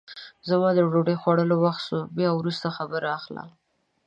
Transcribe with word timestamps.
زما 0.49 0.69
د 0.73 0.79
ډوډۍ 0.91 1.15
خوړلو 1.21 1.55
وخت 1.65 1.81
سو 1.89 1.97
بیا 2.17 2.29
وروسته 2.33 2.67
خبر 2.77 3.01
اخله! 3.17 3.43